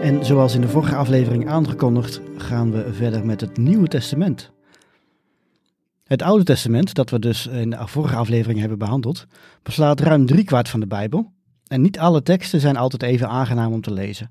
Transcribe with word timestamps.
En 0.00 0.24
zoals 0.24 0.54
in 0.54 0.60
de 0.60 0.68
vorige 0.68 0.94
aflevering 0.94 1.48
aangekondigd, 1.48 2.20
gaan 2.36 2.70
we 2.70 2.92
verder 2.92 3.26
met 3.26 3.40
het 3.40 3.56
Nieuwe 3.56 3.88
Testament. 3.88 4.50
Het 6.04 6.22
Oude 6.22 6.44
Testament, 6.44 6.94
dat 6.94 7.10
we 7.10 7.18
dus 7.18 7.46
in 7.46 7.70
de 7.70 7.86
vorige 7.86 8.16
aflevering 8.16 8.60
hebben 8.60 8.78
behandeld, 8.78 9.26
beslaat 9.62 10.00
ruim 10.00 10.26
driekwart 10.26 10.68
van 10.68 10.80
de 10.80 10.86
Bijbel. 10.86 11.32
En 11.66 11.80
niet 11.80 11.98
alle 11.98 12.22
teksten 12.22 12.60
zijn 12.60 12.76
altijd 12.76 13.02
even 13.02 13.28
aangenaam 13.28 13.72
om 13.72 13.80
te 13.80 13.92
lezen. 13.92 14.30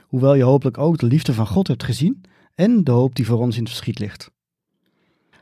Hoewel 0.00 0.34
je 0.34 0.42
hopelijk 0.42 0.78
ook 0.78 0.98
de 0.98 1.06
liefde 1.06 1.34
van 1.34 1.46
God 1.46 1.68
hebt 1.68 1.84
gezien 1.84 2.20
en 2.54 2.84
de 2.84 2.90
hoop 2.90 3.14
die 3.14 3.26
voor 3.26 3.38
ons 3.38 3.56
in 3.56 3.62
het 3.62 3.70
verschiet 3.70 3.98
ligt. 3.98 4.30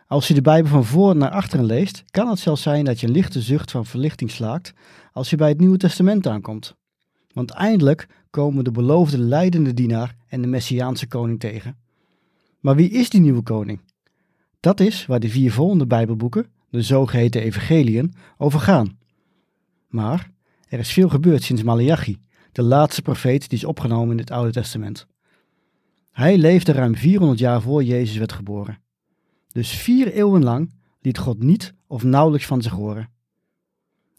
Als 0.07 0.29
je 0.29 0.35
de 0.35 0.43
Bijbel 0.43 0.71
van 0.71 0.85
voor 0.85 1.17
naar 1.17 1.31
achteren 1.31 1.65
leest, 1.65 2.05
kan 2.11 2.29
het 2.29 2.39
zelfs 2.39 2.63
zijn 2.63 2.85
dat 2.85 3.01
je 3.01 3.07
een 3.07 3.13
lichte 3.13 3.41
zucht 3.41 3.71
van 3.71 3.87
verlichting 3.87 4.31
slaakt 4.31 4.73
als 5.13 5.31
je 5.31 5.37
bij 5.37 5.49
het 5.49 5.61
Nieuwe 5.61 5.77
Testament 5.77 6.27
aankomt. 6.27 6.77
Want 7.33 7.51
eindelijk 7.51 8.07
komen 8.31 8.65
de 8.65 8.71
beloofde 8.71 9.19
leidende 9.19 9.75
dienaar 9.75 10.17
en 10.27 10.43
de 10.43 10.49
Messiaanse 10.49 11.07
koning 11.07 11.41
tegen. 11.41 11.77
Maar 12.61 12.77
wie 12.77 12.91
is 12.91 13.11
die 13.11 13.21
nieuwe 13.21 13.43
koning? 13.43 13.81
Dat 14.61 14.81
is 14.81 15.07
waar 15.07 15.21
de 15.21 15.29
vier 15.29 15.53
volgende 15.53 15.87
Bijbelboeken, 15.87 16.47
de 16.71 16.83
zogeheten 16.83 17.43
evangeliën, 17.43 18.15
over 18.37 18.61
gaan. 18.61 18.99
Maar 19.89 20.31
er 20.69 20.79
is 20.79 20.93
veel 20.93 21.09
gebeurd 21.09 21.43
sinds 21.43 21.63
Malachi, 21.63 22.19
de 22.53 22.63
laatste 22.63 23.03
profeet 23.03 23.49
die 23.49 23.59
is 23.59 23.65
opgenomen 23.65 24.11
in 24.11 24.19
het 24.19 24.31
Oude 24.31 24.53
Testament. 24.53 25.07
Hij 26.11 26.39
leefde 26.39 26.73
ruim 26.73 26.97
400 26.97 27.39
jaar 27.39 27.63
voor 27.63 27.85
Jezus 27.85 28.17
werd 28.17 28.33
geboren. 28.33 28.79
Dus 29.53 29.71
vier 29.71 30.13
eeuwen 30.13 30.45
lang 30.45 30.75
liet 31.01 31.19
God 31.19 31.43
niet 31.43 31.75
of 31.87 32.03
nauwelijks 32.03 32.47
van 32.47 32.63
zich 32.63 32.73
horen. 32.73 33.11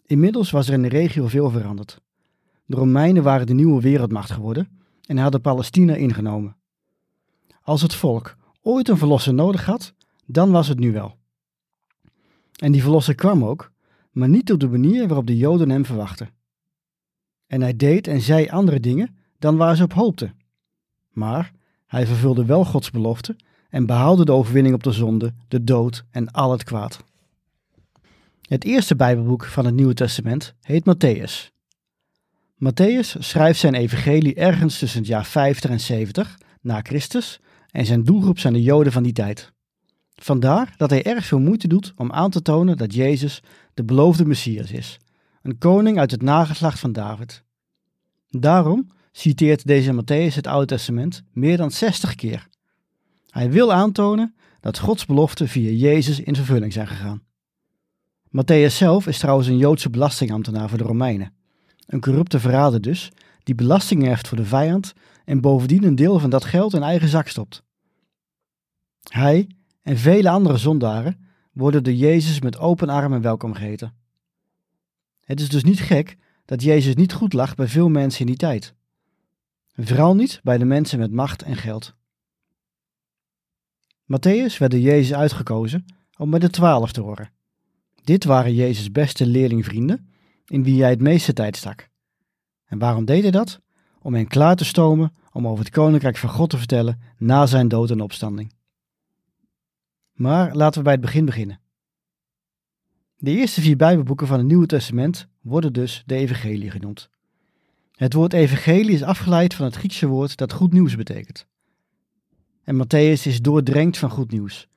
Inmiddels 0.06 0.50
was 0.50 0.68
er 0.68 0.74
in 0.74 0.82
de 0.82 0.88
regio 0.88 1.26
veel 1.26 1.50
veranderd. 1.50 2.00
De 2.70 2.76
Romeinen 2.76 3.22
waren 3.22 3.46
de 3.46 3.54
nieuwe 3.54 3.80
wereldmacht 3.80 4.30
geworden 4.30 4.68
en 5.06 5.18
hadden 5.18 5.40
Palestina 5.40 5.94
ingenomen. 5.94 6.56
Als 7.62 7.82
het 7.82 7.94
volk 7.94 8.36
ooit 8.62 8.88
een 8.88 8.98
verlosser 8.98 9.34
nodig 9.34 9.64
had, 9.64 9.94
dan 10.26 10.50
was 10.50 10.68
het 10.68 10.78
nu 10.78 10.92
wel. 10.92 11.16
En 12.56 12.72
die 12.72 12.82
verlosser 12.82 13.14
kwam 13.14 13.44
ook, 13.44 13.72
maar 14.10 14.28
niet 14.28 14.52
op 14.52 14.60
de 14.60 14.68
manier 14.68 15.06
waarop 15.06 15.26
de 15.26 15.36
Joden 15.36 15.70
hem 15.70 15.84
verwachten. 15.84 16.30
En 17.46 17.60
hij 17.60 17.76
deed 17.76 18.06
en 18.06 18.20
zei 18.20 18.48
andere 18.48 18.80
dingen 18.80 19.16
dan 19.38 19.56
waar 19.56 19.76
ze 19.76 19.82
op 19.82 19.92
hoopten. 19.92 20.36
Maar 21.10 21.52
hij 21.86 22.06
vervulde 22.06 22.44
wel 22.44 22.64
Gods 22.64 22.90
belofte 22.90 23.36
en 23.68 23.86
behaalde 23.86 24.24
de 24.24 24.32
overwinning 24.32 24.74
op 24.74 24.82
de 24.82 24.92
zonde, 24.92 25.34
de 25.48 25.64
dood 25.64 26.04
en 26.10 26.30
al 26.30 26.52
het 26.52 26.64
kwaad. 26.64 27.04
Het 28.40 28.64
eerste 28.64 28.96
Bijbelboek 28.96 29.44
van 29.44 29.64
het 29.64 29.74
Nieuwe 29.74 29.94
Testament 29.94 30.54
heet 30.60 30.84
Matthäus 30.84 31.58
Matthäus 32.60 33.16
schrijft 33.18 33.60
zijn 33.60 33.74
evangelie 33.74 34.34
ergens 34.34 34.78
tussen 34.78 34.98
het 34.98 35.08
jaar 35.08 35.24
50 35.26 35.70
en 35.70 35.80
70 35.80 36.38
na 36.60 36.80
Christus 36.82 37.40
en 37.70 37.86
zijn 37.86 38.04
doelgroep 38.04 38.38
zijn 38.38 38.52
de 38.52 38.62
Joden 38.62 38.92
van 38.92 39.02
die 39.02 39.12
tijd. 39.12 39.52
Vandaar 40.14 40.74
dat 40.76 40.90
hij 40.90 41.02
erg 41.04 41.24
veel 41.24 41.38
moeite 41.38 41.68
doet 41.68 41.92
om 41.96 42.12
aan 42.12 42.30
te 42.30 42.42
tonen 42.42 42.76
dat 42.76 42.94
Jezus 42.94 43.42
de 43.74 43.84
beloofde 43.84 44.24
Messias 44.24 44.70
is, 44.70 44.98
een 45.42 45.58
koning 45.58 45.98
uit 45.98 46.10
het 46.10 46.22
nageslacht 46.22 46.78
van 46.78 46.92
David. 46.92 47.44
Daarom 48.28 48.90
citeert 49.12 49.66
deze 49.66 49.92
Matthäus 49.92 50.34
het 50.34 50.46
Oude 50.46 50.66
Testament 50.66 51.22
meer 51.32 51.56
dan 51.56 51.70
60 51.70 52.14
keer. 52.14 52.48
Hij 53.30 53.50
wil 53.50 53.72
aantonen 53.72 54.34
dat 54.60 54.78
Gods 54.78 55.06
beloften 55.06 55.48
via 55.48 55.70
Jezus 55.70 56.20
in 56.20 56.36
vervulling 56.36 56.72
zijn 56.72 56.86
gegaan. 56.86 57.22
Matthäus 58.28 58.76
zelf 58.76 59.06
is 59.06 59.18
trouwens 59.18 59.48
een 59.48 59.58
Joodse 59.58 59.90
belastingambtenaar 59.90 60.68
voor 60.68 60.78
de 60.78 60.84
Romeinen. 60.84 61.38
Een 61.90 62.00
corrupte 62.00 62.40
verrader 62.40 62.80
dus, 62.80 63.12
die 63.42 63.54
belasting 63.54 64.02
heft 64.02 64.28
voor 64.28 64.36
de 64.36 64.44
vijand 64.44 64.92
en 65.24 65.40
bovendien 65.40 65.84
een 65.84 65.94
deel 65.94 66.18
van 66.18 66.30
dat 66.30 66.44
geld 66.44 66.74
in 66.74 66.82
eigen 66.82 67.08
zak 67.08 67.28
stopt. 67.28 67.62
Hij 69.02 69.48
en 69.82 69.96
vele 69.96 70.30
andere 70.30 70.56
zondaren 70.56 71.28
worden 71.52 71.84
door 71.84 71.92
Jezus 71.92 72.40
met 72.40 72.58
open 72.58 72.88
armen 72.88 73.20
welkom 73.20 73.54
geheten. 73.54 73.94
Het 75.24 75.40
is 75.40 75.48
dus 75.48 75.64
niet 75.64 75.80
gek 75.80 76.16
dat 76.44 76.62
Jezus 76.62 76.94
niet 76.94 77.12
goed 77.12 77.32
lag 77.32 77.54
bij 77.54 77.68
veel 77.68 77.88
mensen 77.88 78.20
in 78.20 78.26
die 78.26 78.36
tijd. 78.36 78.74
Vooral 79.74 80.14
niet 80.14 80.40
bij 80.42 80.58
de 80.58 80.64
mensen 80.64 80.98
met 80.98 81.12
macht 81.12 81.42
en 81.42 81.56
geld. 81.56 81.94
Matthäus 84.02 84.58
werd 84.58 84.70
door 84.70 84.80
Jezus 84.80 85.14
uitgekozen 85.14 85.84
om 86.16 86.28
met 86.28 86.40
de 86.40 86.50
twaalf 86.50 86.92
te 86.92 87.00
horen. 87.00 87.30
Dit 88.04 88.24
waren 88.24 88.54
Jezus' 88.54 88.92
beste 88.92 89.26
leerlingvrienden 89.26 90.08
in 90.50 90.62
wie 90.62 90.74
jij 90.74 90.90
het 90.90 91.00
meeste 91.00 91.32
tijd 91.32 91.56
stak. 91.56 91.88
En 92.66 92.78
waarom 92.78 93.04
deed 93.04 93.22
hij 93.22 93.30
dat? 93.30 93.60
Om 94.02 94.14
hen 94.14 94.28
klaar 94.28 94.56
te 94.56 94.64
stomen 94.64 95.14
om 95.32 95.48
over 95.48 95.64
het 95.64 95.74
koninkrijk 95.74 96.16
van 96.16 96.30
God 96.30 96.50
te 96.50 96.58
vertellen 96.58 97.00
na 97.18 97.46
zijn 97.46 97.68
dood 97.68 97.90
en 97.90 98.00
opstanding. 98.00 98.52
Maar 100.12 100.54
laten 100.54 100.78
we 100.78 100.84
bij 100.84 100.92
het 100.92 101.02
begin 101.02 101.24
beginnen. 101.24 101.60
De 103.16 103.30
eerste 103.30 103.60
vier 103.60 103.76
Bijbelboeken 103.76 104.26
van 104.26 104.38
het 104.38 104.46
Nieuwe 104.46 104.66
Testament 104.66 105.26
worden 105.40 105.72
dus 105.72 106.02
de 106.06 106.14
Evangelie 106.14 106.70
genoemd. 106.70 107.10
Het 107.92 108.12
woord 108.12 108.32
evangelie 108.32 108.94
is 108.94 109.02
afgeleid 109.02 109.54
van 109.54 109.64
het 109.64 109.76
Griekse 109.76 110.06
woord 110.06 110.36
dat 110.36 110.52
goed 110.52 110.72
nieuws 110.72 110.96
betekent. 110.96 111.46
En 112.62 112.84
Matthäus 112.84 113.26
is 113.26 113.40
doordrenkt 113.40 113.98
van 113.98 114.10
goed 114.10 114.30
nieuws. 114.30 114.68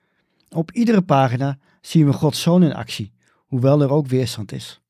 Op 0.50 0.72
iedere 0.72 1.02
pagina 1.02 1.60
zien 1.82 2.06
we 2.06 2.14
Gods 2.14 2.42
Zoon 2.42 2.64
in 2.64 2.74
actie, 2.74 3.14
hoewel 3.36 3.82
er 3.82 3.92
ook 3.92 4.08
weerstand 4.08 4.52
is. 4.52 4.83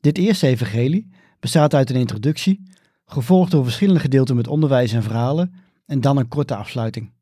Dit 0.00 0.18
eerste 0.18 0.46
evangelie 0.46 1.08
bestaat 1.40 1.74
uit 1.74 1.90
een 1.90 1.96
introductie, 1.96 2.62
gevolgd 3.04 3.50
door 3.50 3.64
verschillende 3.64 4.00
gedeelten 4.00 4.36
met 4.36 4.48
onderwijs 4.48 4.92
en 4.92 5.02
verhalen 5.02 5.54
en 5.86 6.00
dan 6.00 6.16
een 6.16 6.28
korte 6.28 6.54
afsluiting. 6.54 7.12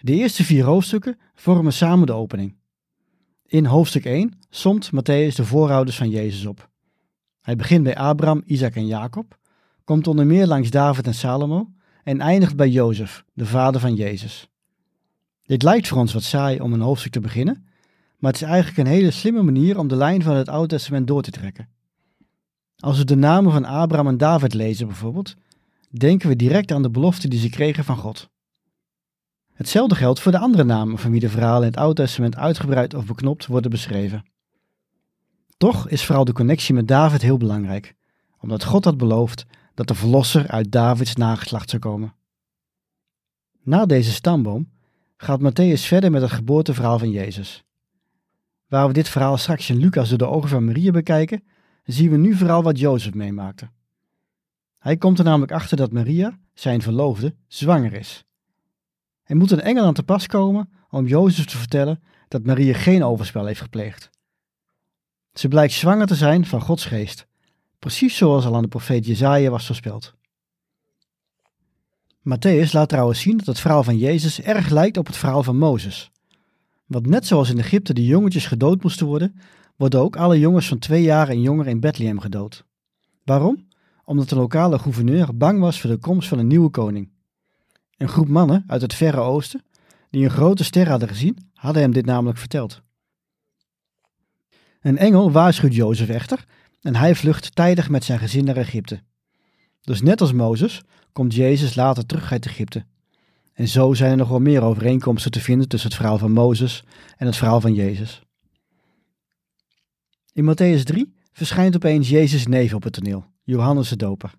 De 0.00 0.12
eerste 0.12 0.44
vier 0.44 0.64
hoofdstukken 0.64 1.18
vormen 1.34 1.72
samen 1.72 2.06
de 2.06 2.12
opening. 2.12 2.56
In 3.46 3.64
hoofdstuk 3.64 4.04
1 4.04 4.38
somt 4.50 4.90
Matthäus 4.90 5.34
de 5.34 5.44
voorouders 5.44 5.96
van 5.96 6.10
Jezus 6.10 6.46
op. 6.46 6.70
Hij 7.40 7.56
begint 7.56 7.82
bij 7.82 7.96
Abraham, 7.96 8.42
Isaac 8.44 8.74
en 8.74 8.86
Jacob, 8.86 9.38
komt 9.84 10.06
onder 10.06 10.26
meer 10.26 10.46
langs 10.46 10.70
David 10.70 11.06
en 11.06 11.14
Salomo 11.14 11.72
en 12.04 12.20
eindigt 12.20 12.56
bij 12.56 12.68
Jozef, 12.68 13.24
de 13.32 13.46
vader 13.46 13.80
van 13.80 13.94
Jezus. 13.94 14.48
Dit 15.42 15.62
lijkt 15.62 15.88
voor 15.88 15.98
ons 15.98 16.12
wat 16.12 16.22
saai 16.22 16.60
om 16.60 16.72
een 16.72 16.80
hoofdstuk 16.80 17.12
te 17.12 17.20
beginnen, 17.20 17.65
maar 18.18 18.32
het 18.32 18.42
is 18.42 18.48
eigenlijk 18.48 18.78
een 18.78 18.94
hele 18.94 19.10
slimme 19.10 19.42
manier 19.42 19.78
om 19.78 19.88
de 19.88 19.96
lijn 19.96 20.22
van 20.22 20.36
het 20.36 20.48
Oude 20.48 20.68
Testament 20.68 21.06
door 21.06 21.22
te 21.22 21.30
trekken. 21.30 21.68
Als 22.76 22.98
we 22.98 23.04
de 23.04 23.16
namen 23.16 23.52
van 23.52 23.64
Abraham 23.64 24.08
en 24.08 24.16
David 24.16 24.54
lezen 24.54 24.86
bijvoorbeeld, 24.86 25.34
denken 25.90 26.28
we 26.28 26.36
direct 26.36 26.72
aan 26.72 26.82
de 26.82 26.90
belofte 26.90 27.28
die 27.28 27.40
ze 27.40 27.50
kregen 27.50 27.84
van 27.84 27.96
God. 27.96 28.28
Hetzelfde 29.52 29.94
geldt 29.94 30.20
voor 30.20 30.32
de 30.32 30.38
andere 30.38 30.64
namen 30.64 30.98
van 30.98 31.10
wie 31.10 31.20
de 31.20 31.28
verhalen 31.28 31.62
in 31.62 31.68
het 31.68 31.76
Oude 31.76 32.02
Testament 32.02 32.36
uitgebreid 32.36 32.94
of 32.94 33.06
beknopt 33.06 33.46
worden 33.46 33.70
beschreven. 33.70 34.24
Toch 35.56 35.88
is 35.88 36.04
vooral 36.04 36.24
de 36.24 36.32
connectie 36.32 36.74
met 36.74 36.88
David 36.88 37.22
heel 37.22 37.36
belangrijk, 37.36 37.94
omdat 38.40 38.64
God 38.64 38.84
had 38.84 38.96
beloofd 38.96 39.46
dat 39.74 39.88
de 39.88 39.94
verlosser 39.94 40.48
uit 40.48 40.72
Davids 40.72 41.14
nageslacht 41.14 41.70
zou 41.70 41.82
komen. 41.82 42.14
Na 43.62 43.86
deze 43.86 44.12
stamboom 44.12 44.70
gaat 45.16 45.40
Matthäus 45.40 45.80
verder 45.80 46.10
met 46.10 46.22
het 46.22 46.30
geboorteverhaal 46.30 46.98
van 46.98 47.10
Jezus. 47.10 47.64
Waar 48.66 48.86
we 48.86 48.92
dit 48.92 49.08
verhaal 49.08 49.36
straks 49.36 49.70
in 49.70 49.76
Lucas 49.76 50.08
door 50.08 50.18
de 50.18 50.28
ogen 50.28 50.48
van 50.48 50.64
Maria 50.64 50.90
bekijken, 50.90 51.44
zien 51.84 52.10
we 52.10 52.16
nu 52.16 52.34
vooral 52.34 52.62
wat 52.62 52.78
Jozef 52.78 53.14
meemaakte. 53.14 53.70
Hij 54.78 54.96
komt 54.96 55.18
er 55.18 55.24
namelijk 55.24 55.52
achter 55.52 55.76
dat 55.76 55.92
Maria, 55.92 56.38
zijn 56.54 56.82
verloofde, 56.82 57.34
zwanger 57.46 57.92
is. 57.92 58.24
Er 59.24 59.36
moet 59.36 59.50
een 59.50 59.60
engel 59.60 59.84
aan 59.84 59.94
te 59.94 60.02
pas 60.02 60.26
komen 60.26 60.70
om 60.90 61.06
Jozef 61.06 61.44
te 61.44 61.56
vertellen 61.56 62.02
dat 62.28 62.44
Maria 62.44 62.74
geen 62.74 63.04
overspel 63.04 63.46
heeft 63.46 63.60
gepleegd. 63.60 64.10
Ze 65.32 65.48
blijkt 65.48 65.72
zwanger 65.72 66.06
te 66.06 66.14
zijn 66.14 66.46
van 66.46 66.60
Gods 66.60 66.84
geest, 66.84 67.26
precies 67.78 68.16
zoals 68.16 68.46
al 68.46 68.54
aan 68.54 68.62
de 68.62 68.68
profeet 68.68 69.06
Jezaja 69.06 69.50
was 69.50 69.66
voorspeld. 69.66 70.14
Matthäus 72.20 72.72
laat 72.72 72.88
trouwens 72.88 73.20
zien 73.20 73.36
dat 73.36 73.46
het 73.46 73.60
verhaal 73.60 73.82
van 73.82 73.98
Jezus 73.98 74.40
erg 74.40 74.68
lijkt 74.68 74.96
op 74.96 75.06
het 75.06 75.16
verhaal 75.16 75.42
van 75.42 75.58
Mozes. 75.58 76.10
Want 76.86 77.06
net 77.06 77.26
zoals 77.26 77.50
in 77.50 77.58
Egypte 77.58 77.94
de 77.94 78.06
jongetjes 78.06 78.46
gedood 78.46 78.82
moesten 78.82 79.06
worden, 79.06 79.40
worden 79.76 80.00
ook 80.00 80.16
alle 80.16 80.38
jongens 80.38 80.68
van 80.68 80.78
twee 80.78 81.02
jaar 81.02 81.28
en 81.28 81.40
jonger 81.40 81.66
in 81.66 81.80
Bethlehem 81.80 82.20
gedood. 82.20 82.64
Waarom? 83.24 83.68
Omdat 84.04 84.28
de 84.28 84.36
lokale 84.36 84.78
gouverneur 84.78 85.36
bang 85.36 85.60
was 85.60 85.80
voor 85.80 85.90
de 85.90 85.98
komst 85.98 86.28
van 86.28 86.38
een 86.38 86.46
nieuwe 86.46 86.70
koning. 86.70 87.10
Een 87.96 88.08
groep 88.08 88.28
mannen 88.28 88.64
uit 88.66 88.82
het 88.82 88.94
Verre 88.94 89.20
Oosten, 89.20 89.64
die 90.10 90.24
een 90.24 90.30
grote 90.30 90.64
ster 90.64 90.88
hadden 90.88 91.08
gezien, 91.08 91.50
hadden 91.52 91.82
hem 91.82 91.92
dit 91.92 92.06
namelijk 92.06 92.38
verteld. 92.38 92.82
Een 94.80 94.98
engel 94.98 95.30
waarschuwt 95.32 95.74
Jozef 95.74 96.08
echter 96.08 96.44
en 96.80 96.96
hij 96.96 97.14
vlucht 97.14 97.54
tijdig 97.54 97.88
met 97.88 98.04
zijn 98.04 98.18
gezin 98.18 98.44
naar 98.44 98.56
Egypte. 98.56 99.02
Dus 99.80 100.02
net 100.02 100.20
als 100.20 100.32
Mozes 100.32 100.82
komt 101.12 101.34
Jezus 101.34 101.74
later 101.74 102.06
terug 102.06 102.32
uit 102.32 102.46
Egypte. 102.46 102.84
En 103.56 103.68
zo 103.68 103.94
zijn 103.94 104.10
er 104.10 104.16
nog 104.16 104.28
wel 104.28 104.38
meer 104.38 104.62
overeenkomsten 104.62 105.30
te 105.30 105.40
vinden 105.40 105.68
tussen 105.68 105.88
het 105.88 105.98
verhaal 105.98 106.18
van 106.18 106.32
Mozes 106.32 106.84
en 107.16 107.26
het 107.26 107.36
verhaal 107.36 107.60
van 107.60 107.74
Jezus. 107.74 108.22
In 110.32 110.44
Matthäus 110.44 110.82
3 110.82 111.14
verschijnt 111.32 111.76
opeens 111.76 112.08
Jezus' 112.08 112.46
neef 112.46 112.74
op 112.74 112.82
het 112.82 112.92
toneel, 112.92 113.24
Johannes 113.42 113.88
de 113.88 113.96
Doper. 113.96 114.34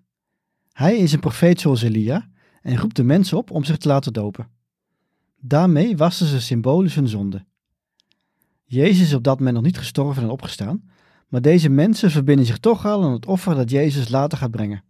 Hij 0.72 0.96
is 0.96 1.12
een 1.12 1.20
profeet 1.20 1.60
zoals 1.60 1.82
Elia 1.82 2.28
en 2.62 2.76
roept 2.76 2.96
de 2.96 3.02
mensen 3.02 3.36
op 3.36 3.50
om 3.50 3.64
zich 3.64 3.76
te 3.76 3.88
laten 3.88 4.12
dopen. 4.12 4.48
Daarmee 5.40 5.96
wassen 5.96 6.26
ze 6.26 6.40
symbolisch 6.40 6.94
hun 6.94 7.08
zonde. 7.08 7.44
Jezus 8.64 9.06
is 9.06 9.14
op 9.14 9.24
dat 9.24 9.38
moment 9.38 9.56
nog 9.56 9.64
niet 9.64 9.78
gestorven 9.78 10.22
en 10.22 10.30
opgestaan, 10.30 10.90
maar 11.28 11.42
deze 11.42 11.68
mensen 11.68 12.10
verbinden 12.10 12.46
zich 12.46 12.58
toch 12.58 12.86
al 12.86 13.04
aan 13.04 13.12
het 13.12 13.26
offer 13.26 13.54
dat 13.54 13.70
Jezus 13.70 14.08
later 14.08 14.38
gaat 14.38 14.50
brengen. 14.50 14.82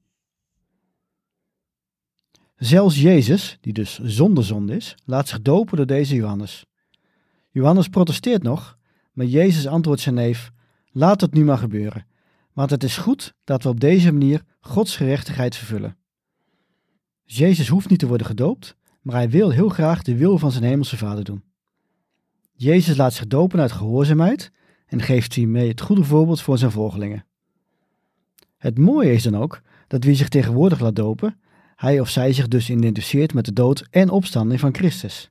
Zelfs 2.59 3.01
Jezus, 3.01 3.59
die 3.61 3.73
dus 3.73 3.99
zonder 3.99 4.45
zonde 4.45 4.77
is, 4.77 4.95
laat 5.05 5.29
zich 5.29 5.43
dopen 5.43 5.77
door 5.77 5.87
deze 5.87 6.15
Johannes. 6.15 6.67
Johannes 7.51 7.89
protesteert 7.89 8.43
nog, 8.43 8.79
maar 9.13 9.27
Jezus 9.27 9.67
antwoordt 9.67 10.01
zijn 10.01 10.15
neef: 10.15 10.51
Laat 10.91 11.21
het 11.21 11.33
nu 11.33 11.45
maar 11.45 11.59
gebeuren, 11.59 12.07
want 12.53 12.71
het 12.71 12.85
is 12.85 12.97
goed 12.97 13.35
dat 13.45 13.63
we 13.63 13.69
op 13.69 13.81
deze 13.81 14.13
manier 14.13 14.43
Gods 14.61 14.97
gerechtigheid 14.97 15.57
vervullen. 15.57 15.97
Jezus 17.25 17.69
hoeft 17.69 17.89
niet 17.89 17.99
te 17.99 18.07
worden 18.07 18.27
gedoopt, 18.27 18.77
maar 19.03 19.15
hij 19.15 19.31
wil 19.31 19.51
heel 19.51 19.69
graag 19.69 20.03
de 20.03 20.17
wil 20.17 20.39
van 20.39 20.53
zijn 20.53 20.65
hemelse 20.65 20.97
vader 20.97 21.25
doen. 21.25 21.43
Jezus 22.53 22.97
laat 22.97 23.15
zich 23.15 23.27
dopen 23.27 23.61
uit 23.61 23.73
gehoorzaamheid 23.73 24.53
en 24.87 25.03
geeft 25.03 25.35
hiermee 25.35 25.69
het 25.69 25.81
goede 25.81 26.05
voorbeeld 26.05 26.41
voor 26.41 26.59
zijn 26.59 26.71
volgelingen. 26.71 27.27
Het 28.57 28.79
mooie 28.79 29.13
is 29.13 29.23
dan 29.23 29.37
ook 29.37 29.61
dat 29.87 30.05
wie 30.05 30.15
zich 30.15 30.29
tegenwoordig 30.29 30.81
laat 30.81 30.97
dopen, 30.97 31.41
hij 31.79 32.01
of 32.01 32.09
zij 32.09 32.33
zich 32.33 32.49
dus 32.49 32.71
identificeert 32.71 33.35
met 33.35 33.45
de 33.45 33.53
dood 33.53 33.87
en 33.91 34.11
opstanding 34.11 34.61
van 34.61 34.75
Christus. 34.75 35.31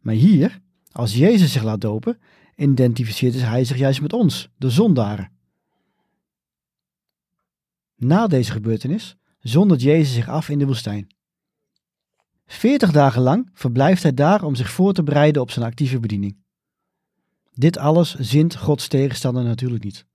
Maar 0.00 0.14
hier, 0.14 0.60
als 0.92 1.14
Jezus 1.14 1.52
zich 1.52 1.62
laat 1.62 1.80
dopen, 1.80 2.18
identificeert 2.56 3.40
hij 3.40 3.64
zich 3.64 3.76
juist 3.76 4.00
met 4.00 4.12
ons, 4.12 4.48
de 4.56 4.70
zondaren. 4.70 5.30
Na 7.96 8.26
deze 8.26 8.52
gebeurtenis 8.52 9.16
zondert 9.40 9.82
Jezus 9.82 10.14
zich 10.14 10.28
af 10.28 10.48
in 10.48 10.58
de 10.58 10.66
woestijn. 10.66 11.14
Veertig 12.46 12.92
dagen 12.92 13.22
lang 13.22 13.50
verblijft 13.52 14.02
hij 14.02 14.14
daar 14.14 14.42
om 14.42 14.54
zich 14.54 14.70
voor 14.70 14.92
te 14.92 15.02
bereiden 15.02 15.42
op 15.42 15.50
zijn 15.50 15.64
actieve 15.64 16.00
bediening. 16.00 16.36
Dit 17.52 17.78
alles 17.78 18.14
zint 18.14 18.56
Gods 18.56 18.88
tegenstander 18.88 19.44
natuurlijk 19.44 19.84
niet. 19.84 20.06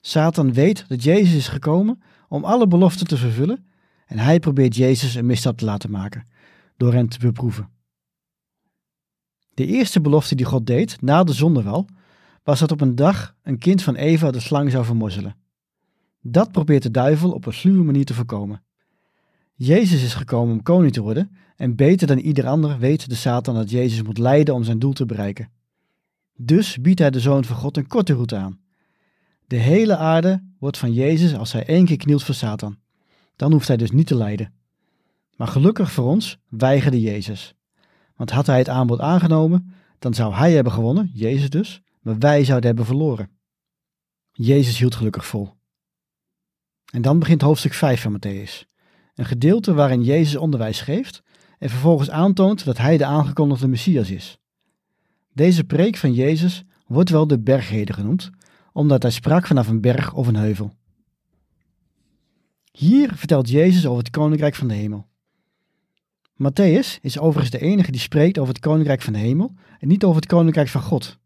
Satan 0.00 0.52
weet 0.52 0.84
dat 0.88 1.02
Jezus 1.02 1.34
is 1.34 1.48
gekomen 1.48 2.02
om 2.28 2.44
alle 2.44 2.66
beloften 2.66 3.06
te 3.06 3.16
vervullen 3.16 3.64
en 4.10 4.18
hij 4.18 4.40
probeert 4.40 4.76
Jezus 4.76 5.14
een 5.14 5.26
misstap 5.26 5.58
te 5.58 5.64
laten 5.64 5.90
maken 5.90 6.26
door 6.76 6.92
hem 6.92 7.08
te 7.08 7.18
beproeven. 7.18 7.68
De 9.54 9.66
eerste 9.66 10.00
belofte 10.00 10.34
die 10.34 10.46
God 10.46 10.66
deed 10.66 11.00
na 11.00 11.24
de 11.24 11.32
zondeval 11.32 11.86
was 12.42 12.58
dat 12.60 12.72
op 12.72 12.80
een 12.80 12.94
dag 12.94 13.34
een 13.42 13.58
kind 13.58 13.82
van 13.82 13.94
Eva 13.94 14.30
de 14.30 14.40
slang 14.40 14.70
zou 14.70 14.84
vermorzelen. 14.84 15.36
Dat 16.20 16.52
probeert 16.52 16.82
de 16.82 16.90
duivel 16.90 17.32
op 17.32 17.46
een 17.46 17.52
sluwe 17.52 17.84
manier 17.84 18.04
te 18.04 18.14
voorkomen. 18.14 18.62
Jezus 19.54 20.02
is 20.02 20.14
gekomen 20.14 20.54
om 20.54 20.62
koning 20.62 20.92
te 20.92 21.02
worden 21.02 21.36
en 21.56 21.76
beter 21.76 22.06
dan 22.06 22.18
ieder 22.18 22.46
ander 22.46 22.78
weet 22.78 23.08
de 23.08 23.14
Satan 23.14 23.54
dat 23.54 23.70
Jezus 23.70 24.02
moet 24.02 24.18
lijden 24.18 24.54
om 24.54 24.64
zijn 24.64 24.78
doel 24.78 24.92
te 24.92 25.06
bereiken. 25.06 25.50
Dus 26.36 26.80
biedt 26.80 26.98
hij 26.98 27.10
de 27.10 27.20
Zoon 27.20 27.44
van 27.44 27.56
God 27.56 27.76
een 27.76 27.86
korte 27.86 28.14
route 28.14 28.36
aan. 28.36 28.60
De 29.46 29.56
hele 29.56 29.96
aarde 29.96 30.42
wordt 30.58 30.78
van 30.78 30.92
Jezus 30.92 31.34
als 31.34 31.52
hij 31.52 31.66
één 31.66 31.84
keer 31.84 31.96
knielt 31.96 32.22
voor 32.22 32.34
Satan. 32.34 32.78
Dan 33.40 33.52
hoeft 33.52 33.68
hij 33.68 33.76
dus 33.76 33.90
niet 33.90 34.06
te 34.06 34.14
lijden. 34.14 34.52
Maar 35.36 35.48
gelukkig 35.48 35.92
voor 35.92 36.04
ons 36.04 36.38
weigerde 36.48 37.00
Jezus. 37.00 37.54
Want 38.16 38.30
had 38.30 38.46
hij 38.46 38.58
het 38.58 38.68
aanbod 38.68 39.00
aangenomen, 39.00 39.74
dan 39.98 40.14
zou 40.14 40.34
hij 40.34 40.52
hebben 40.52 40.72
gewonnen, 40.72 41.10
Jezus 41.14 41.50
dus, 41.50 41.82
maar 42.00 42.18
wij 42.18 42.44
zouden 42.44 42.66
hebben 42.66 42.86
verloren. 42.86 43.30
Jezus 44.32 44.78
hield 44.78 44.94
gelukkig 44.94 45.26
vol. 45.26 45.54
En 46.92 47.02
dan 47.02 47.18
begint 47.18 47.42
hoofdstuk 47.42 47.72
5 47.72 48.00
van 48.00 48.16
Matthäus. 48.16 48.68
Een 49.14 49.24
gedeelte 49.24 49.72
waarin 49.72 50.02
Jezus 50.02 50.36
onderwijs 50.36 50.80
geeft 50.80 51.22
en 51.58 51.70
vervolgens 51.70 52.10
aantoont 52.10 52.64
dat 52.64 52.78
hij 52.78 52.96
de 52.96 53.04
aangekondigde 53.04 53.68
Messias 53.68 54.10
is. 54.10 54.38
Deze 55.32 55.64
preek 55.64 55.96
van 55.96 56.12
Jezus 56.12 56.64
wordt 56.86 57.10
wel 57.10 57.26
de 57.26 57.40
bergrede 57.40 57.92
genoemd, 57.92 58.30
omdat 58.72 59.02
hij 59.02 59.12
sprak 59.12 59.46
vanaf 59.46 59.68
een 59.68 59.80
berg 59.80 60.12
of 60.12 60.26
een 60.26 60.36
heuvel. 60.36 60.78
Hier 62.80 63.14
vertelt 63.14 63.48
Jezus 63.48 63.86
over 63.86 63.98
het 63.98 64.10
koninkrijk 64.10 64.54
van 64.54 64.68
de 64.68 64.74
hemel. 64.74 65.06
Matthäus 66.34 67.00
is 67.00 67.18
overigens 67.18 67.50
de 67.50 67.66
enige 67.66 67.90
die 67.90 68.00
spreekt 68.00 68.38
over 68.38 68.54
het 68.54 68.62
koninkrijk 68.62 69.02
van 69.02 69.12
de 69.12 69.18
hemel 69.18 69.54
en 69.78 69.88
niet 69.88 70.04
over 70.04 70.20
het 70.20 70.30
koninkrijk 70.30 70.68
van 70.68 70.82
God. 70.82 71.18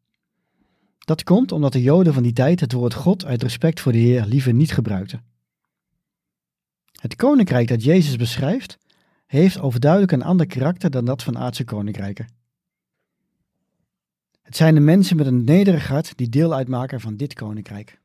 Dat 0.99 1.25
komt 1.25 1.53
omdat 1.53 1.73
de 1.73 1.83
Joden 1.83 2.15
van 2.15 2.23
die 2.23 2.33
tijd 2.33 2.61
het 2.61 2.73
woord 2.73 2.95
God 2.95 3.25
uit 3.25 3.43
respect 3.43 3.81
voor 3.81 3.93
de 3.93 3.99
Heer 3.99 4.25
liever 4.27 4.55
niet 4.55 4.73
gebruikten. 4.73 5.25
Het 7.01 7.17
koninkrijk 7.17 7.69
dat 7.69 7.85
Jezus 7.85 8.17
beschrijft, 8.17 8.79
heeft 9.27 9.61
overduidelijk 9.61 10.13
een 10.13 10.23
ander 10.23 10.47
karakter 10.47 10.91
dan 10.91 11.05
dat 11.05 11.23
van 11.23 11.39
aardse 11.39 11.65
koninkrijken. 11.65 12.29
Het 14.43 14.57
zijn 14.57 14.75
de 14.75 14.81
mensen 14.81 15.17
met 15.17 15.27
een 15.27 15.45
nederig 15.45 15.89
hart 15.89 16.17
die 16.17 16.29
deel 16.29 16.55
uitmaken 16.55 17.01
van 17.01 17.17
dit 17.17 17.35
koninkrijk. 17.35 18.01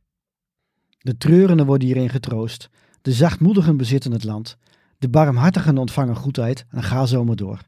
De 0.98 1.18
treurenden 1.18 1.66
worden 1.66 1.88
hierin 1.88 2.10
getroost, 2.10 2.70
de 3.02 3.12
zachtmoedigen 3.12 3.78
bezitten 3.78 4.12
het 4.12 4.24
land, 4.24 4.58
de 4.98 5.10
barmhartigen 5.10 5.78
ontvangen 5.78 6.16
goedheid 6.16 6.66
en 6.70 6.84
ga 6.84 7.06
zo 7.06 7.24
maar 7.24 7.36
door. 7.36 7.62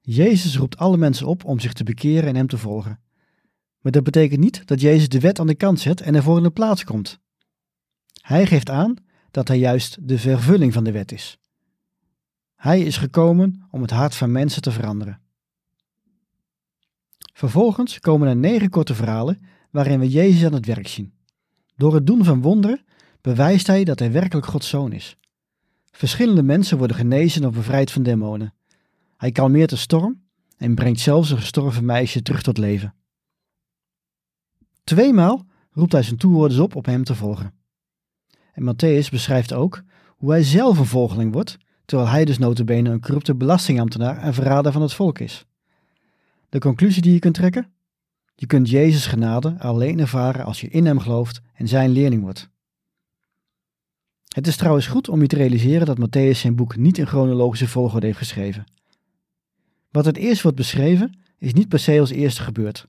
Jezus 0.00 0.56
roept 0.56 0.76
alle 0.76 0.96
mensen 0.96 1.26
op 1.26 1.44
om 1.44 1.60
zich 1.60 1.72
te 1.72 1.84
bekeren 1.84 2.28
en 2.28 2.36
hem 2.36 2.46
te 2.46 2.58
volgen. 2.58 3.00
Maar 3.80 3.92
dat 3.92 4.02
betekent 4.02 4.40
niet 4.40 4.66
dat 4.66 4.80
Jezus 4.80 5.08
de 5.08 5.20
wet 5.20 5.38
aan 5.38 5.46
de 5.46 5.54
kant 5.54 5.80
zet 5.80 6.00
en 6.00 6.14
ervoor 6.14 6.36
in 6.36 6.42
de 6.42 6.50
plaats 6.50 6.84
komt. 6.84 7.18
Hij 8.20 8.46
geeft 8.46 8.70
aan 8.70 8.94
dat 9.30 9.48
hij 9.48 9.58
juist 9.58 10.08
de 10.08 10.18
vervulling 10.18 10.72
van 10.72 10.84
de 10.84 10.92
wet 10.92 11.12
is. 11.12 11.38
Hij 12.56 12.80
is 12.80 12.96
gekomen 12.96 13.66
om 13.70 13.82
het 13.82 13.90
hart 13.90 14.14
van 14.14 14.32
mensen 14.32 14.62
te 14.62 14.70
veranderen. 14.70 15.20
Vervolgens 17.32 18.00
komen 18.00 18.28
er 18.28 18.36
negen 18.36 18.70
korte 18.70 18.94
verhalen 18.94 19.40
waarin 19.70 19.98
we 19.98 20.08
Jezus 20.08 20.44
aan 20.44 20.52
het 20.52 20.66
werk 20.66 20.88
zien. 20.88 21.12
Door 21.76 21.94
het 21.94 22.06
doen 22.06 22.24
van 22.24 22.42
wonderen 22.42 22.84
bewijst 23.24 23.66
hij 23.66 23.84
dat 23.84 23.98
hij 23.98 24.12
werkelijk 24.12 24.46
Gods 24.46 24.68
zoon 24.68 24.92
is. 24.92 25.16
Verschillende 25.90 26.42
mensen 26.42 26.78
worden 26.78 26.96
genezen 26.96 27.44
of 27.44 27.54
bevrijd 27.54 27.90
van 27.90 28.02
demonen. 28.02 28.54
Hij 29.16 29.32
kalmeert 29.32 29.70
de 29.70 29.76
storm 29.76 30.22
en 30.56 30.74
brengt 30.74 31.00
zelfs 31.00 31.30
een 31.30 31.38
gestorven 31.38 31.84
meisje 31.84 32.22
terug 32.22 32.42
tot 32.42 32.58
leven. 32.58 32.94
Tweemaal 34.84 35.46
roept 35.70 35.92
hij 35.92 36.02
zijn 36.02 36.16
toehoorders 36.16 36.60
op 36.60 36.76
om 36.76 36.82
hem 36.84 37.04
te 37.04 37.14
volgen. 37.14 37.54
En 38.52 38.74
Matthäus 38.74 39.10
beschrijft 39.10 39.52
ook 39.52 39.82
hoe 40.08 40.30
hij 40.30 40.42
zelf 40.42 40.78
een 40.78 40.86
volgeling 40.86 41.32
wordt, 41.32 41.56
terwijl 41.84 42.10
hij 42.10 42.24
dus 42.24 42.38
notabene 42.38 42.90
een 42.90 43.00
corrupte 43.00 43.34
belastingambtenaar 43.34 44.18
en 44.18 44.34
verrader 44.34 44.72
van 44.72 44.82
het 44.82 44.94
volk 44.94 45.18
is. 45.18 45.46
De 46.48 46.58
conclusie 46.58 47.02
die 47.02 47.12
je 47.12 47.18
kunt 47.18 47.34
trekken? 47.34 47.72
Je 48.34 48.46
kunt 48.46 48.70
Jezus 48.70 49.06
genade 49.06 49.56
alleen 49.58 50.00
ervaren 50.00 50.44
als 50.44 50.60
je 50.60 50.68
in 50.68 50.86
hem 50.86 50.98
gelooft 50.98 51.40
en 51.54 51.68
zijn 51.68 51.90
leerling 51.90 52.22
wordt. 52.22 52.52
Het 54.34 54.46
is 54.46 54.56
trouwens 54.56 54.86
goed 54.86 55.08
om 55.08 55.20
je 55.20 55.26
te 55.26 55.36
realiseren 55.36 55.86
dat 55.86 55.98
Matthäus 55.98 56.38
zijn 56.38 56.54
boek 56.54 56.76
niet 56.76 56.98
in 56.98 57.06
chronologische 57.06 57.68
volgorde 57.68 58.06
heeft 58.06 58.18
geschreven. 58.18 58.64
Wat 59.90 60.04
het 60.04 60.16
eerst 60.16 60.42
wordt 60.42 60.56
beschreven, 60.56 61.18
is 61.38 61.52
niet 61.52 61.68
per 61.68 61.78
se 61.78 62.00
als 62.00 62.10
eerste 62.10 62.42
gebeurd. 62.42 62.86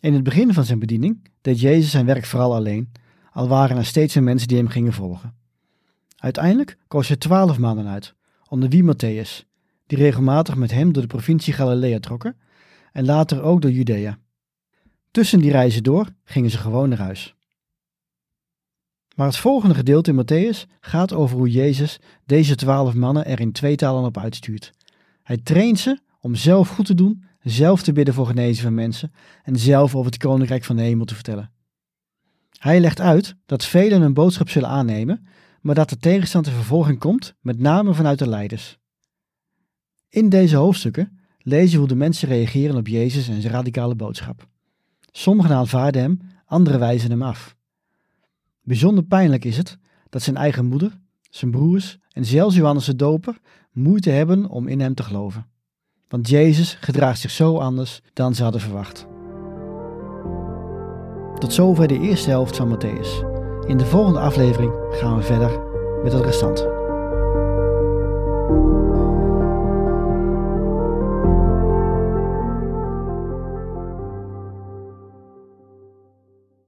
In 0.00 0.14
het 0.14 0.22
begin 0.22 0.52
van 0.52 0.64
zijn 0.64 0.78
bediening 0.78 1.28
deed 1.40 1.60
Jezus 1.60 1.90
zijn 1.90 2.06
werk 2.06 2.24
vooral 2.24 2.54
alleen, 2.54 2.92
al 3.32 3.48
waren 3.48 3.76
er 3.76 3.84
steeds 3.84 4.14
meer 4.14 4.24
mensen 4.24 4.48
die 4.48 4.56
hem 4.56 4.68
gingen 4.68 4.92
volgen. 4.92 5.34
Uiteindelijk 6.16 6.78
koos 6.88 7.08
hij 7.08 7.16
twaalf 7.16 7.58
mannen 7.58 7.86
uit, 7.86 8.14
onder 8.48 8.68
wie 8.68 8.84
Matthäus, 8.84 9.46
die 9.86 9.98
regelmatig 9.98 10.56
met 10.56 10.70
hem 10.70 10.92
door 10.92 11.02
de 11.02 11.08
provincie 11.08 11.52
Galilea 11.52 11.98
trokken 11.98 12.36
en 12.92 13.04
later 13.04 13.42
ook 13.42 13.62
door 13.62 13.70
Judea. 13.70 14.18
Tussen 15.10 15.40
die 15.40 15.50
reizen 15.50 15.82
door 15.82 16.08
gingen 16.24 16.50
ze 16.50 16.58
gewoon 16.58 16.88
naar 16.88 16.98
huis. 16.98 17.36
Maar 19.16 19.26
het 19.26 19.36
volgende 19.36 19.74
gedeelte 19.74 20.10
in 20.10 20.24
Matthäus 20.24 20.70
gaat 20.80 21.12
over 21.12 21.36
hoe 21.36 21.50
Jezus 21.50 21.98
deze 22.26 22.54
twaalf 22.54 22.94
mannen 22.94 23.26
er 23.26 23.40
in 23.40 23.52
tweetalen 23.52 24.04
op 24.04 24.18
uitstuurt. 24.18 24.72
Hij 25.22 25.36
traint 25.36 25.78
ze 25.78 25.98
om 26.20 26.34
zelf 26.34 26.68
goed 26.68 26.86
te 26.86 26.94
doen, 26.94 27.24
zelf 27.42 27.82
te 27.82 27.92
bidden 27.92 28.14
voor 28.14 28.26
genezing 28.26 28.60
van 28.60 28.74
mensen 28.74 29.12
en 29.42 29.56
zelf 29.56 29.94
over 29.94 30.10
het 30.10 30.20
koninkrijk 30.20 30.64
van 30.64 30.76
de 30.76 30.82
hemel 30.82 31.04
te 31.04 31.14
vertellen. 31.14 31.50
Hij 32.58 32.80
legt 32.80 33.00
uit 33.00 33.34
dat 33.46 33.64
velen 33.64 34.02
een 34.02 34.14
boodschap 34.14 34.48
zullen 34.48 34.68
aannemen, 34.68 35.26
maar 35.60 35.74
dat 35.74 35.88
de 35.88 35.98
tegenstand 35.98 36.46
en 36.46 36.52
vervolging 36.52 36.98
komt, 36.98 37.34
met 37.40 37.58
name 37.58 37.94
vanuit 37.94 38.18
de 38.18 38.28
leiders. 38.28 38.78
In 40.08 40.28
deze 40.28 40.56
hoofdstukken 40.56 41.18
lezen 41.38 41.72
we 41.72 41.78
hoe 41.78 41.88
de 41.88 41.94
mensen 41.94 42.28
reageren 42.28 42.76
op 42.76 42.86
Jezus 42.86 43.28
en 43.28 43.40
zijn 43.40 43.52
radicale 43.52 43.94
boodschap. 43.94 44.48
Sommigen 45.12 45.54
aanvaarden 45.54 46.02
hem, 46.02 46.20
anderen 46.46 46.78
wijzen 46.78 47.10
hem 47.10 47.22
af. 47.22 47.55
Bijzonder 48.66 49.04
pijnlijk 49.04 49.44
is 49.44 49.56
het 49.56 49.78
dat 50.10 50.22
zijn 50.22 50.36
eigen 50.36 50.64
moeder, 50.64 50.98
zijn 51.30 51.50
broers 51.50 51.98
en 52.12 52.24
zelfs 52.24 52.56
Johannes 52.56 52.84
de 52.84 52.96
Doper 52.96 53.38
moeite 53.72 54.10
hebben 54.10 54.48
om 54.48 54.68
in 54.68 54.80
hem 54.80 54.94
te 54.94 55.02
geloven. 55.02 55.46
Want 56.08 56.28
Jezus 56.28 56.76
gedraagt 56.80 57.20
zich 57.20 57.30
zo 57.30 57.58
anders 57.58 58.02
dan 58.12 58.34
ze 58.34 58.42
hadden 58.42 58.60
verwacht. 58.60 59.06
Tot 61.38 61.52
zover 61.52 61.88
de 61.88 62.00
eerste 62.00 62.30
helft 62.30 62.56
van 62.56 62.76
Matthäus. 62.76 63.24
In 63.66 63.76
de 63.76 63.86
volgende 63.86 64.20
aflevering 64.20 64.72
gaan 64.90 65.16
we 65.16 65.22
verder 65.22 65.60
met 66.02 66.12
het 66.12 66.24
restant. 66.24 66.75